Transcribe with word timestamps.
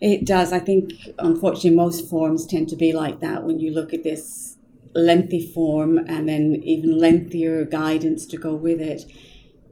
It 0.00 0.26
does. 0.26 0.52
I 0.52 0.58
think, 0.58 0.92
unfortunately, 1.18 1.70
most 1.70 2.08
forms 2.08 2.46
tend 2.46 2.68
to 2.70 2.76
be 2.76 2.92
like 2.92 3.20
that 3.20 3.44
when 3.44 3.58
you 3.58 3.70
look 3.70 3.94
at 3.94 4.02
this 4.02 4.56
lengthy 4.94 5.46
form 5.52 5.98
and 5.98 6.28
then 6.28 6.60
even 6.62 6.98
lengthier 6.98 7.64
guidance 7.64 8.26
to 8.26 8.36
go 8.36 8.54
with 8.54 8.80
it. 8.80 9.04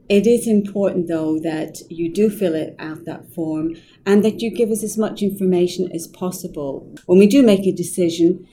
It 0.07 0.25
is 0.25 0.47
important, 0.47 1.07
though, 1.07 1.39
that 1.39 1.81
you 1.89 2.11
do 2.11 2.31
fill 2.31 2.55
it 2.55 2.75
out 2.79 3.05
that 3.05 3.31
form 3.33 3.75
and 4.05 4.23
that 4.23 4.41
you 4.41 4.49
give 4.49 4.71
us 4.71 4.83
as 4.83 4.97
much 4.97 5.21
information 5.21 5.91
as 5.91 6.07
possible. 6.07 6.95
When 7.05 7.19
we 7.19 7.27
do 7.27 7.43
make 7.43 7.67
a 7.67 7.71
decision, 7.71 8.47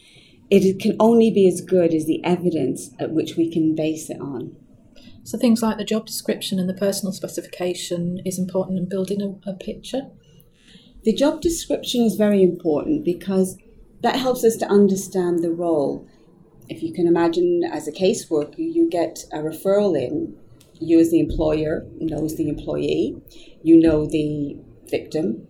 it 0.51 0.79
can 0.81 0.97
only 1.01 1.31
be 1.31 1.49
as 1.49 1.63
good 1.63 1.95
as 1.95 2.05
the 2.05 2.23
evidence 2.25 2.91
at 2.99 3.13
which 3.13 3.37
we 3.37 3.51
can 3.51 3.75
base 3.75 4.11
it 4.11 4.21
on. 4.21 4.55
So 5.27 5.37
things 5.37 5.61
like 5.61 5.77
the 5.77 5.85
job 5.85 6.07
description 6.07 6.61
and 6.61 6.69
the 6.69 6.75
personal 6.75 7.13
specification 7.13 8.21
is 8.25 8.39
important 8.39 8.79
in 8.79 8.89
building 8.89 9.21
a, 9.21 9.51
a 9.51 9.55
picture. 9.55 10.03
The 11.03 11.13
job 11.13 11.41
description 11.41 12.03
is 12.03 12.15
very 12.15 12.45
important 12.45 13.05
because 13.05 13.59
that 14.03 14.15
helps 14.15 14.45
us 14.45 14.57
to 14.59 14.67
understand 14.67 15.43
the 15.43 15.51
role. 15.51 16.07
If 16.69 16.81
you 16.81 16.93
can 16.93 17.09
imagine, 17.09 17.65
as 17.65 17.89
a 17.89 17.93
caseworker, 17.93 18.59
you 18.59 18.89
get 18.89 19.25
a 19.33 19.39
referral 19.39 20.01
in. 20.01 20.37
You, 20.79 21.01
as 21.01 21.11
the 21.11 21.19
employer, 21.19 21.85
knows 21.99 22.37
the 22.37 22.49
employee. 22.49 23.21
You 23.65 23.81
know 23.81 24.07
the 24.07 24.57
victim. 24.89 25.49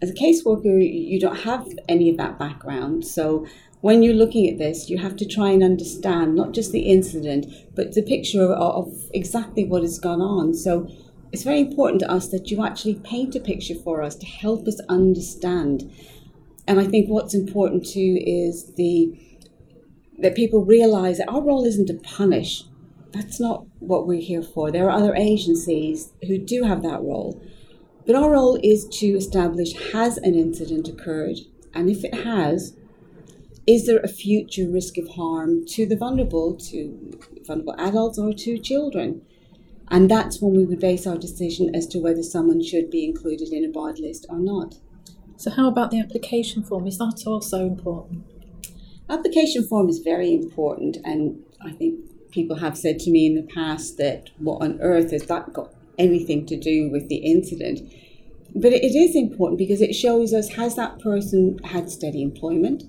As 0.00 0.08
a 0.08 0.14
caseworker, 0.14 0.80
you 0.80 1.20
don't 1.20 1.40
have 1.40 1.68
any 1.90 2.08
of 2.08 2.16
that 2.16 2.38
background, 2.38 3.06
so 3.06 3.46
when 3.82 4.00
you're 4.00 4.14
looking 4.14 4.48
at 4.48 4.58
this, 4.58 4.88
you 4.88 4.96
have 4.98 5.16
to 5.16 5.26
try 5.26 5.50
and 5.50 5.62
understand 5.62 6.36
not 6.36 6.52
just 6.52 6.70
the 6.70 6.82
incident, 6.82 7.46
but 7.74 7.94
the 7.94 8.02
picture 8.02 8.52
of, 8.52 8.88
exactly 9.12 9.64
what 9.64 9.82
has 9.82 9.98
gone 9.98 10.20
on. 10.20 10.54
So 10.54 10.88
it's 11.32 11.42
very 11.42 11.60
important 11.60 12.00
to 12.00 12.10
us 12.10 12.28
that 12.28 12.48
you 12.48 12.64
actually 12.64 12.94
paint 12.94 13.34
a 13.34 13.40
picture 13.40 13.74
for 13.74 14.00
us 14.00 14.14
to 14.16 14.26
help 14.26 14.68
us 14.68 14.80
understand. 14.88 15.92
And 16.68 16.78
I 16.78 16.84
think 16.84 17.08
what's 17.08 17.34
important 17.34 17.84
too 17.84 18.18
is 18.24 18.72
the 18.74 19.18
that 20.18 20.36
people 20.36 20.64
realize 20.64 21.18
that 21.18 21.28
our 21.28 21.42
role 21.42 21.64
isn't 21.64 21.86
to 21.86 21.94
punish. 21.94 22.62
That's 23.10 23.40
not 23.40 23.66
what 23.80 24.06
we're 24.06 24.20
here 24.20 24.42
for. 24.42 24.70
There 24.70 24.88
are 24.88 24.96
other 24.96 25.16
agencies 25.16 26.12
who 26.28 26.38
do 26.38 26.62
have 26.62 26.82
that 26.82 27.02
role. 27.02 27.42
But 28.06 28.14
our 28.14 28.30
role 28.30 28.60
is 28.62 28.86
to 29.00 29.06
establish 29.06 29.72
has 29.92 30.18
an 30.18 30.36
incident 30.36 30.86
occurred? 30.86 31.38
And 31.74 31.90
if 31.90 32.04
it 32.04 32.14
has, 32.22 32.76
is 33.66 33.86
there 33.86 34.00
a 34.00 34.08
future 34.08 34.68
risk 34.68 34.98
of 34.98 35.08
harm 35.10 35.64
to 35.66 35.86
the 35.86 35.96
vulnerable, 35.96 36.54
to 36.54 37.18
vulnerable 37.46 37.76
adults 37.78 38.18
or 38.18 38.32
to 38.32 38.58
children? 38.58 39.22
And 39.88 40.10
that's 40.10 40.40
when 40.40 40.54
we 40.54 40.64
would 40.64 40.80
base 40.80 41.06
our 41.06 41.18
decision 41.18 41.74
as 41.74 41.86
to 41.88 41.98
whether 41.98 42.22
someone 42.22 42.62
should 42.62 42.90
be 42.90 43.04
included 43.04 43.52
in 43.52 43.64
a 43.64 43.68
barred 43.68 43.98
list 43.98 44.26
or 44.28 44.38
not. 44.38 44.76
So, 45.36 45.50
how 45.50 45.68
about 45.68 45.90
the 45.90 46.00
application 46.00 46.62
form? 46.62 46.86
Is 46.86 46.98
that 46.98 47.22
also 47.26 47.66
important? 47.66 48.24
Application 49.08 49.66
form 49.66 49.88
is 49.88 49.98
very 49.98 50.32
important, 50.32 50.96
and 51.04 51.42
I 51.60 51.72
think 51.72 52.00
people 52.30 52.56
have 52.56 52.78
said 52.78 52.98
to 53.00 53.10
me 53.10 53.26
in 53.26 53.34
the 53.34 53.42
past 53.42 53.98
that 53.98 54.30
what 54.38 54.62
on 54.62 54.80
earth 54.80 55.10
has 55.10 55.26
that 55.26 55.52
got 55.52 55.74
anything 55.98 56.46
to 56.46 56.56
do 56.56 56.90
with 56.90 57.08
the 57.08 57.16
incident? 57.16 57.80
But 58.54 58.72
it 58.72 58.94
is 58.94 59.16
important 59.16 59.58
because 59.58 59.80
it 59.80 59.94
shows 59.94 60.32
us 60.32 60.50
has 60.50 60.76
that 60.76 60.98
person 60.98 61.58
had 61.64 61.90
steady 61.90 62.22
employment? 62.22 62.84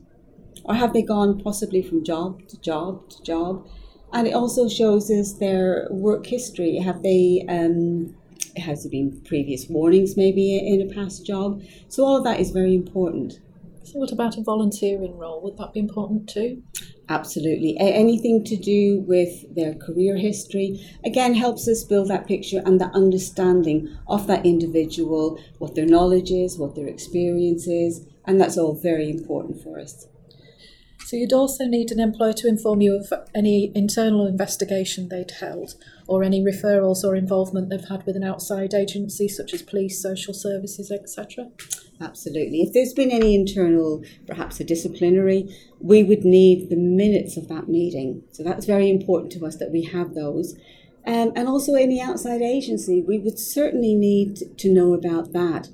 Or 0.63 0.75
have 0.75 0.93
they 0.93 1.01
gone 1.01 1.41
possibly 1.41 1.81
from 1.81 2.03
job 2.03 2.47
to 2.47 2.59
job 2.61 3.09
to 3.09 3.23
job? 3.23 3.67
And 4.13 4.27
it 4.27 4.33
also 4.33 4.69
shows 4.69 5.09
us 5.09 5.33
their 5.33 5.87
work 5.89 6.25
history. 6.25 6.77
Have 6.77 7.01
they, 7.01 7.45
um, 7.49 8.15
has 8.57 8.83
there 8.83 8.91
been 8.91 9.19
previous 9.21 9.67
warnings 9.67 10.15
maybe 10.15 10.57
in 10.57 10.81
a 10.81 10.93
past 10.93 11.25
job? 11.25 11.61
So 11.89 12.05
all 12.05 12.17
of 12.17 12.23
that 12.23 12.39
is 12.39 12.51
very 12.51 12.75
important. 12.75 13.39
So 13.83 13.99
what 13.99 14.11
about 14.11 14.37
a 14.37 14.41
volunteering 14.41 15.17
role? 15.17 15.41
Would 15.41 15.57
that 15.57 15.73
be 15.73 15.79
important 15.79 16.29
too? 16.29 16.63
Absolutely. 17.09 17.75
Anything 17.79 18.43
to 18.45 18.55
do 18.55 19.01
with 19.01 19.53
their 19.53 19.73
career 19.73 20.15
history, 20.15 20.79
again, 21.03 21.33
helps 21.33 21.67
us 21.67 21.83
build 21.83 22.07
that 22.07 22.25
picture 22.25 22.61
and 22.65 22.79
that 22.79 22.93
understanding 22.93 23.89
of 24.07 24.25
that 24.27 24.45
individual, 24.45 25.37
what 25.57 25.75
their 25.75 25.85
knowledge 25.85 26.31
is, 26.31 26.57
what 26.57 26.75
their 26.75 26.87
experience 26.87 27.67
is, 27.67 28.07
and 28.25 28.39
that's 28.39 28.57
all 28.57 28.73
very 28.73 29.09
important 29.09 29.61
for 29.61 29.79
us. 29.79 30.07
So 31.13 31.17
you'd 31.17 31.31
also 31.31 31.65
need 31.65 31.91
an 31.91 31.99
employer 31.99 32.33
to 32.33 32.47
inform 32.47 32.81
you 32.81 32.95
of 32.95 33.13
any 33.35 33.71
internal 33.75 34.25
investigation 34.25 35.09
they'd 35.09 35.29
held 35.29 35.75
or 36.07 36.23
any 36.23 36.43
referrals 36.43 37.03
or 37.03 37.15
involvement 37.15 37.69
they've 37.69 37.87
had 37.87 38.03
with 38.07 38.15
an 38.15 38.23
outside 38.23 38.73
agency 38.73 39.27
such 39.27 39.53
as 39.53 39.61
police, 39.61 40.01
social 40.01 40.33
services, 40.33 40.89
etc. 40.89 41.51
Absolutely. 42.01 42.61
If 42.61 42.73
there's 42.73 42.93
been 42.93 43.11
any 43.11 43.35
internal, 43.35 44.03
perhaps 44.25 44.59
a 44.59 44.63
disciplinary, 44.63 45.55
we 45.79 46.03
would 46.03 46.25
need 46.25 46.71
the 46.71 46.77
minutes 46.77 47.37
of 47.37 47.47
that 47.47 47.69
meeting. 47.69 48.23
So 48.31 48.41
that's 48.41 48.65
very 48.65 48.89
important 48.89 49.33
to 49.33 49.45
us 49.45 49.57
that 49.57 49.71
we 49.71 49.83
have 49.83 50.15
those. 50.15 50.55
Um, 51.05 51.31
and 51.35 51.47
also 51.47 51.75
any 51.75 52.01
outside 52.01 52.41
agency, 52.41 53.03
we 53.07 53.19
would 53.19 53.37
certainly 53.37 53.93
need 53.93 54.57
to 54.57 54.73
know 54.73 54.95
about 54.95 55.31
that. 55.33 55.67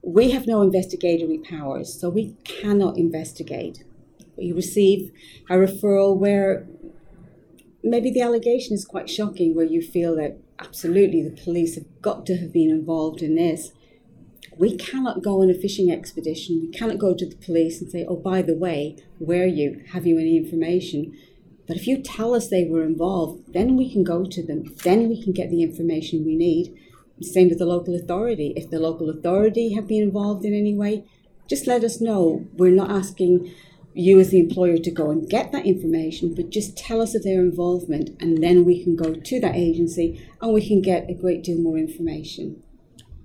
We 0.00 0.30
have 0.30 0.46
no 0.46 0.62
investigatory 0.62 1.36
powers, 1.36 2.00
so 2.00 2.08
we 2.08 2.34
cannot 2.44 2.96
investigate 2.96 3.84
you 4.36 4.54
receive 4.54 5.12
a 5.48 5.54
referral 5.54 6.16
where 6.16 6.66
maybe 7.82 8.10
the 8.10 8.20
allegation 8.20 8.74
is 8.74 8.84
quite 8.84 9.08
shocking, 9.08 9.54
where 9.54 9.64
you 9.64 9.80
feel 9.80 10.16
that 10.16 10.38
absolutely 10.58 11.22
the 11.22 11.42
police 11.42 11.74
have 11.74 11.84
got 12.02 12.26
to 12.26 12.36
have 12.36 12.52
been 12.52 12.70
involved 12.70 13.22
in 13.22 13.34
this. 13.36 13.72
We 14.58 14.76
cannot 14.76 15.22
go 15.22 15.42
on 15.42 15.50
a 15.50 15.54
fishing 15.54 15.90
expedition. 15.90 16.60
We 16.60 16.68
cannot 16.68 16.98
go 16.98 17.14
to 17.14 17.26
the 17.26 17.36
police 17.36 17.80
and 17.80 17.90
say, 17.90 18.06
oh, 18.08 18.16
by 18.16 18.40
the 18.42 18.56
way, 18.56 18.96
were 19.20 19.46
you? 19.46 19.84
Have 19.92 20.06
you 20.06 20.18
any 20.18 20.36
information? 20.36 21.16
But 21.66 21.76
if 21.76 21.86
you 21.86 22.02
tell 22.02 22.34
us 22.34 22.48
they 22.48 22.64
were 22.64 22.84
involved, 22.84 23.52
then 23.52 23.76
we 23.76 23.92
can 23.92 24.02
go 24.02 24.24
to 24.24 24.42
them. 24.42 24.74
Then 24.82 25.08
we 25.08 25.22
can 25.22 25.32
get 25.32 25.50
the 25.50 25.62
information 25.62 26.24
we 26.24 26.36
need. 26.36 26.74
Same 27.20 27.48
with 27.48 27.58
the 27.58 27.66
local 27.66 27.94
authority. 27.94 28.52
If 28.56 28.70
the 28.70 28.78
local 28.78 29.10
authority 29.10 29.74
have 29.74 29.88
been 29.88 30.02
involved 30.02 30.44
in 30.44 30.54
any 30.54 30.74
way, 30.74 31.04
just 31.48 31.66
let 31.66 31.84
us 31.84 32.00
know. 32.00 32.46
We're 32.54 32.74
not 32.74 32.90
asking 32.90 33.52
you 33.96 34.20
as 34.20 34.30
the 34.30 34.38
employer 34.38 34.76
to 34.76 34.90
go 34.90 35.10
and 35.10 35.28
get 35.28 35.52
that 35.52 35.64
information, 35.64 36.34
but 36.34 36.50
just 36.50 36.76
tell 36.76 37.00
us 37.00 37.14
of 37.14 37.24
their 37.24 37.40
involvement, 37.40 38.10
and 38.20 38.42
then 38.42 38.64
we 38.64 38.84
can 38.84 38.94
go 38.94 39.14
to 39.14 39.40
that 39.40 39.56
agency 39.56 40.22
and 40.42 40.52
we 40.52 40.66
can 40.66 40.82
get 40.82 41.08
a 41.08 41.14
great 41.14 41.42
deal 41.42 41.58
more 41.58 41.78
information. 41.78 42.62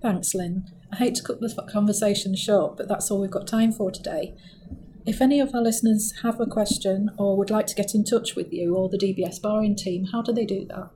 Thanks, 0.02 0.34
Lynn. 0.34 0.66
I 0.92 0.96
hate 0.96 1.16
to 1.16 1.24
cut 1.24 1.42
the 1.42 1.68
conversation 1.72 2.36
short, 2.36 2.78
but 2.78 2.88
that's 2.88 3.12
all 3.12 3.20
we've 3.20 3.30
got 3.30 3.48
time 3.48 3.74
for 3.74 3.92
today. 3.92 4.34
If 5.06 5.22
any 5.22 5.40
of 5.40 5.54
our 5.54 5.62
listeners 5.62 6.14
have 6.24 6.40
a 6.40 6.46
question 6.46 7.10
or 7.18 7.36
would 7.38 7.50
like 7.50 7.68
to 7.68 7.76
get 7.76 7.94
in 7.94 8.06
touch 8.06 8.36
with 8.36 8.54
you 8.54 8.76
or 8.76 8.88
the 8.88 8.98
DBS 8.98 9.42
barring 9.42 9.76
team, 9.76 10.06
how 10.12 10.22
do 10.22 10.32
they 10.32 10.46
do 10.46 10.66
that? 10.70 10.90